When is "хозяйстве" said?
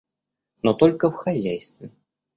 1.13-1.91